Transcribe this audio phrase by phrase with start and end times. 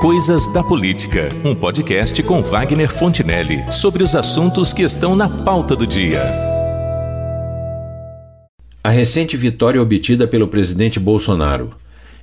[0.00, 5.74] Coisas da Política, um podcast com Wagner Fontinelli sobre os assuntos que estão na pauta
[5.74, 6.22] do dia.
[8.82, 11.70] A recente vitória obtida pelo presidente Bolsonaro,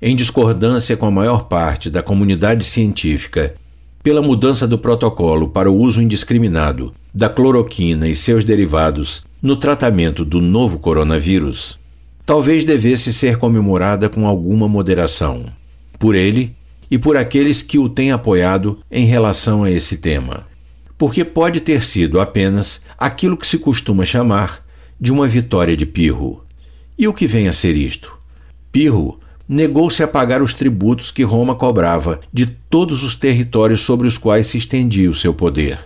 [0.01, 3.55] em discordância com a maior parte da comunidade científica,
[4.02, 10.23] pela mudança do protocolo para o uso indiscriminado da cloroquina e seus derivados no tratamento
[10.23, 11.78] do novo coronavírus,
[12.26, 15.44] talvez devesse ser comemorada com alguma moderação.
[16.00, 16.55] Por ele
[16.89, 20.47] e por aqueles que o têm apoiado em relação a esse tema.
[20.97, 24.64] Porque pode ter sido apenas aquilo que se costuma chamar
[25.00, 26.43] de uma vitória de Pirro.
[26.97, 28.18] E o que vem a ser isto?
[28.71, 34.17] Pirro negou-se a pagar os tributos que Roma cobrava de todos os territórios sobre os
[34.17, 35.80] quais se estendia o seu poder.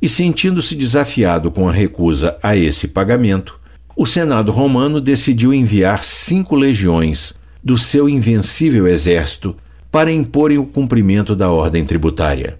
[0.00, 3.58] E sentindo-se desafiado com a recusa a esse pagamento,
[3.96, 9.56] o Senado romano decidiu enviar cinco legiões do seu invencível exército
[9.94, 12.58] para imporem o cumprimento da ordem tributária.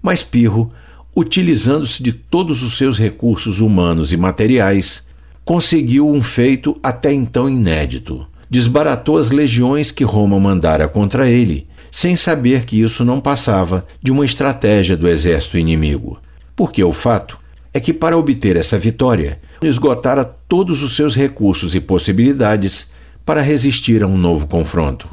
[0.00, 0.72] Mas Pirro,
[1.14, 5.02] utilizando-se de todos os seus recursos humanos e materiais,
[5.44, 8.26] conseguiu um feito até então inédito.
[8.48, 14.10] Desbaratou as legiões que Roma mandara contra ele, sem saber que isso não passava de
[14.10, 16.18] uma estratégia do exército inimigo.
[16.56, 17.38] Porque o fato
[17.74, 22.86] é que, para obter essa vitória, esgotara todos os seus recursos e possibilidades
[23.22, 25.06] para resistir a um novo confronto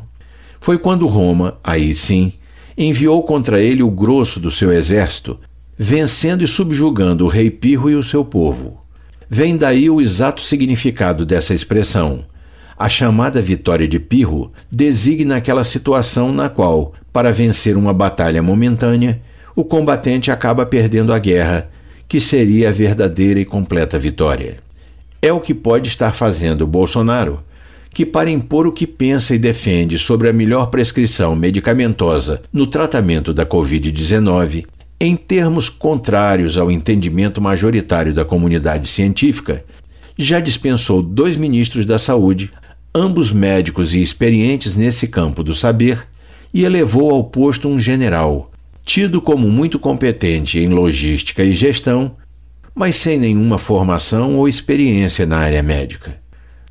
[0.61, 2.33] foi quando Roma, aí sim,
[2.77, 5.39] enviou contra ele o grosso do seu exército,
[5.75, 8.79] vencendo e subjugando o rei Pirro e o seu povo.
[9.27, 12.23] Vem daí o exato significado dessa expressão.
[12.77, 19.19] A chamada vitória de Pirro designa aquela situação na qual, para vencer uma batalha momentânea,
[19.55, 21.71] o combatente acaba perdendo a guerra,
[22.07, 24.57] que seria a verdadeira e completa vitória.
[25.19, 27.43] É o que pode estar fazendo Bolsonaro
[27.93, 33.33] que, para impor o que pensa e defende sobre a melhor prescrição medicamentosa no tratamento
[33.33, 34.65] da Covid-19,
[34.99, 39.63] em termos contrários ao entendimento majoritário da comunidade científica,
[40.17, 42.51] já dispensou dois ministros da Saúde,
[42.93, 46.07] ambos médicos e experientes nesse campo do saber,
[46.53, 48.51] e elevou ao posto um general,
[48.85, 52.15] tido como muito competente em logística e gestão,
[52.73, 56.19] mas sem nenhuma formação ou experiência na área médica.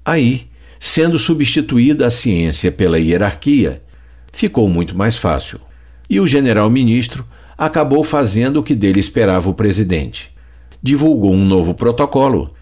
[0.05, 0.50] Aí,
[0.83, 3.83] sendo substituída a ciência pela hierarquia,
[4.33, 5.61] ficou muito mais fácil.
[6.09, 7.25] E o general-ministro
[7.57, 10.33] acabou fazendo o que dele esperava o presidente.
[10.83, 12.55] Divulgou um novo protocolo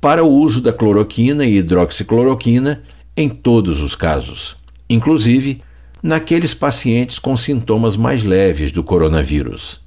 [0.00, 2.84] para o uso da cloroquina e hidroxicloroquina
[3.16, 4.56] em todos os casos,
[4.88, 5.60] inclusive
[6.00, 9.80] naqueles pacientes com sintomas mais leves do coronavírus.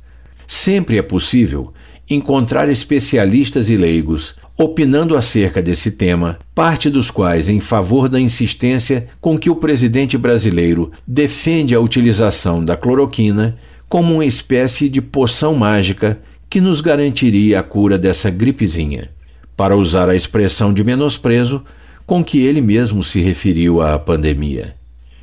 [0.45, 1.73] Sempre é possível
[2.09, 9.07] encontrar especialistas e leigos opinando acerca desse tema, parte dos quais em favor da insistência
[9.21, 13.55] com que o presidente brasileiro defende a utilização da cloroquina
[13.87, 16.19] como uma espécie de poção mágica
[16.49, 19.09] que nos garantiria a cura dessa gripezinha,
[19.55, 21.63] para usar a expressão de menosprezo
[22.05, 24.73] com que ele mesmo se referiu à pandemia.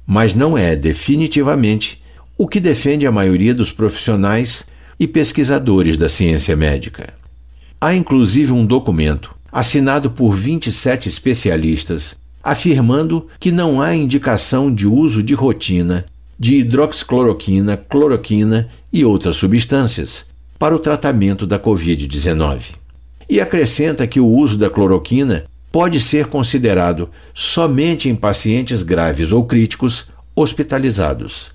[0.07, 2.03] Mas não é definitivamente
[2.39, 4.65] o que defende a maioria dos profissionais
[5.01, 7.24] e pesquisadores da ciência médica.
[7.81, 15.23] Há inclusive um documento, assinado por 27 especialistas, afirmando que não há indicação de uso
[15.23, 16.05] de rotina
[16.39, 20.27] de hidroxicloroquina, cloroquina e outras substâncias
[20.59, 22.75] para o tratamento da Covid-19.
[23.29, 29.45] E acrescenta que o uso da cloroquina pode ser considerado somente em pacientes graves ou
[29.45, 30.07] críticos
[30.37, 31.51] hospitalizados.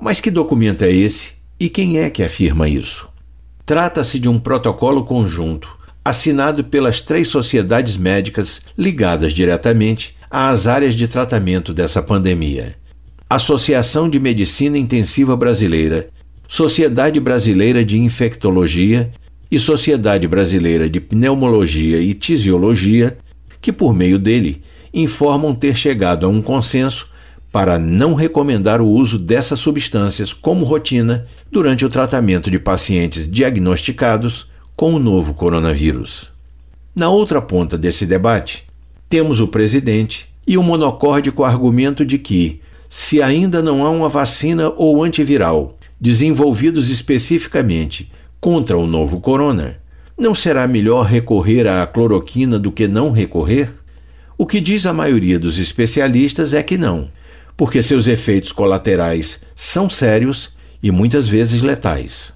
[0.00, 3.11] Mas que documento é esse e quem é que afirma isso?
[3.64, 11.06] Trata-se de um protocolo conjunto, assinado pelas três sociedades médicas ligadas diretamente às áreas de
[11.06, 12.74] tratamento dessa pandemia:
[13.30, 16.08] Associação de Medicina Intensiva Brasileira,
[16.48, 19.12] Sociedade Brasileira de Infectologia
[19.48, 23.16] e Sociedade Brasileira de Pneumologia e Tisiologia,
[23.60, 24.60] que, por meio dele,
[24.92, 27.11] informam ter chegado a um consenso
[27.52, 34.46] para não recomendar o uso dessas substâncias como rotina durante o tratamento de pacientes diagnosticados
[34.74, 36.30] com o novo coronavírus.
[36.96, 38.64] Na outra ponta desse debate,
[39.06, 44.72] temos o presidente e o monocórdico argumento de que, se ainda não há uma vacina
[44.74, 48.10] ou antiviral desenvolvidos especificamente
[48.40, 49.76] contra o novo corona,
[50.18, 53.72] não será melhor recorrer à cloroquina do que não recorrer?
[54.36, 57.08] O que diz a maioria dos especialistas é que não
[57.56, 60.50] porque seus efeitos colaterais são sérios
[60.82, 62.32] e muitas vezes letais.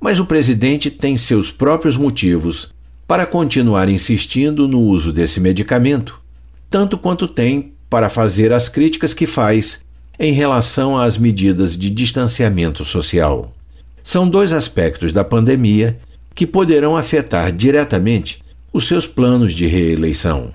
[0.00, 2.68] Mas o presidente tem seus próprios motivos
[3.06, 6.20] para continuar insistindo no uso desse medicamento,
[6.68, 9.80] tanto quanto tem para fazer as críticas que faz
[10.18, 13.54] em relação às medidas de distanciamento social.
[14.02, 15.98] São dois aspectos da pandemia
[16.34, 18.42] que poderão afetar diretamente
[18.72, 20.52] os seus planos de reeleição.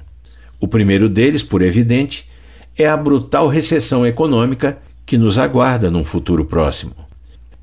[0.59, 2.29] O primeiro deles, por evidente,
[2.77, 6.93] é a brutal recessão econômica que nos aguarda num futuro próximo.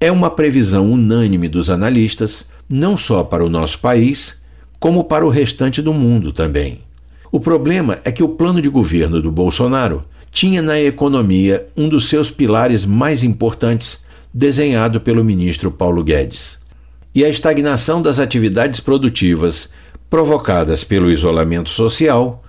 [0.01, 4.37] É uma previsão unânime dos analistas, não só para o nosso país,
[4.79, 6.83] como para o restante do mundo também.
[7.33, 12.09] O problema é que o plano de governo do Bolsonaro tinha na economia um dos
[12.09, 13.99] seus pilares mais importantes,
[14.33, 16.59] desenhado pelo ministro Paulo Guedes.
[17.15, 19.69] E a estagnação das atividades produtivas,
[20.09, 22.45] provocadas pelo isolamento social,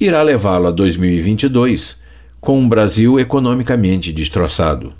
[0.00, 1.96] irá levá-lo a 2022
[2.44, 4.92] com um Brasil economicamente destroçado.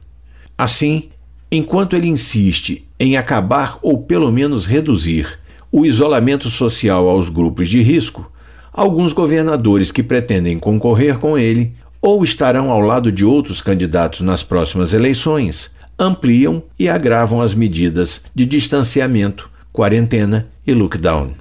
[0.56, 1.10] Assim,
[1.52, 5.38] enquanto ele insiste em acabar ou pelo menos reduzir
[5.70, 8.30] o isolamento social aos grupos de risco,
[8.72, 14.42] alguns governadores que pretendem concorrer com ele ou estarão ao lado de outros candidatos nas
[14.42, 21.34] próximas eleições, ampliam e agravam as medidas de distanciamento, quarentena e lockdown.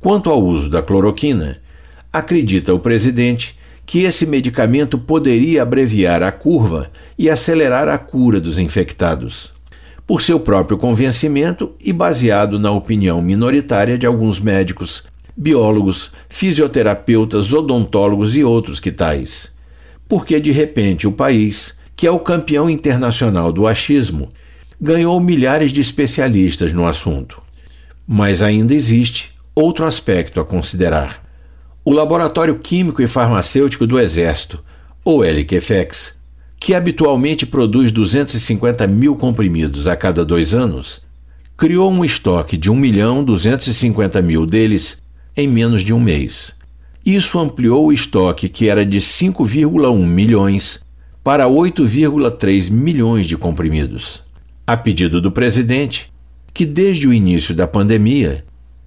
[0.00, 1.58] Quanto ao uso da cloroquina,
[2.12, 3.58] acredita o presidente
[3.90, 6.88] que esse medicamento poderia abreviar a curva
[7.18, 9.52] e acelerar a cura dos infectados.
[10.06, 15.02] Por seu próprio convencimento e baseado na opinião minoritária de alguns médicos,
[15.36, 19.50] biólogos, fisioterapeutas, odontólogos e outros que tais
[20.10, 24.28] porque de repente o país, que é o campeão internacional do achismo,
[24.80, 27.40] ganhou milhares de especialistas no assunto.
[28.04, 31.19] Mas ainda existe outro aspecto a considerar.
[31.90, 34.62] O Laboratório Químico e Farmacêutico do Exército,
[35.04, 36.16] ou LQFEX,
[36.56, 41.00] que habitualmente produz 250 mil comprimidos a cada dois anos,
[41.56, 45.02] criou um estoque de 1 milhão 250 mil deles
[45.36, 46.52] em menos de um mês.
[47.04, 50.78] Isso ampliou o estoque, que era de 5,1 milhões,
[51.24, 54.22] para 8,3 milhões de comprimidos.
[54.64, 56.12] A pedido do presidente,
[56.54, 58.44] que desde o início da pandemia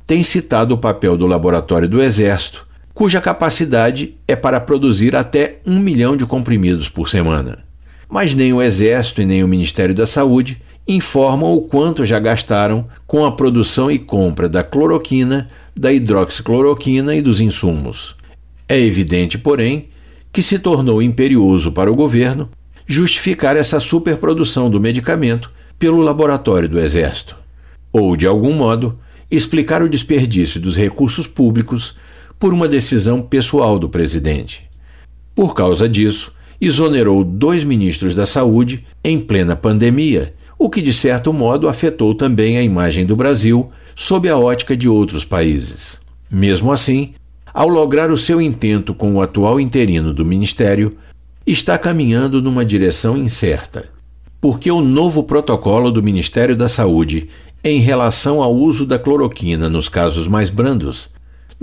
[0.07, 5.80] tem citado o papel do Laboratório do Exército, cuja capacidade é para produzir até um
[5.80, 7.60] milhão de comprimidos por semana.
[8.07, 12.88] Mas nem o Exército e nem o Ministério da Saúde informam o quanto já gastaram
[13.07, 18.16] com a produção e compra da cloroquina, da hidroxicloroquina e dos insumos.
[18.68, 19.90] É evidente, porém,
[20.31, 22.50] que se tornou imperioso para o governo
[22.86, 27.38] justificar essa superprodução do medicamento pelo laboratório do Exército,
[27.92, 29.00] ou, de algum modo,
[29.31, 31.95] explicar o desperdício dos recursos públicos
[32.44, 34.66] por uma decisão pessoal do presidente.
[35.34, 41.31] Por causa disso, exonerou dois ministros da Saúde em plena pandemia o que de certo
[41.31, 46.01] modo afetou também a imagem do Brasil sob a ótica de outros países.
[46.30, 47.13] Mesmo assim,
[47.54, 50.98] ao lograr o seu intento com o atual interino do Ministério,
[51.48, 53.86] está caminhando numa direção incerta,
[54.42, 57.30] porque o novo protocolo do Ministério da Saúde
[57.63, 61.10] em relação ao uso da cloroquina nos casos mais brandos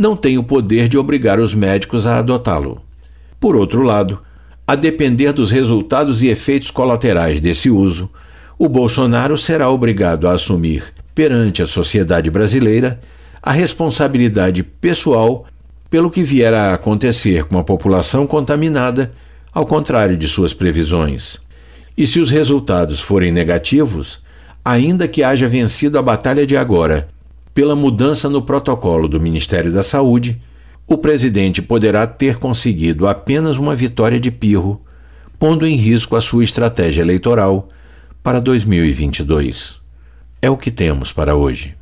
[0.00, 2.82] não tem o poder de obrigar os médicos a adotá-lo.
[3.38, 4.18] Por outro lado,
[4.66, 8.10] a depender dos resultados e efeitos colaterais desse uso,
[8.58, 12.98] o Bolsonaro será obrigado a assumir, perante a sociedade brasileira,
[13.42, 15.44] a responsabilidade pessoal
[15.90, 19.12] pelo que vier a acontecer com a população contaminada,
[19.52, 21.36] ao contrário de suas previsões.
[21.94, 24.18] E se os resultados forem negativos,
[24.64, 27.06] ainda que haja vencido a batalha de agora
[27.60, 30.40] pela mudança no protocolo do Ministério da Saúde,
[30.86, 34.80] o presidente poderá ter conseguido apenas uma vitória de pirro,
[35.38, 37.68] pondo em risco a sua estratégia eleitoral
[38.22, 39.78] para 2022.
[40.40, 41.76] É o que temos para hoje.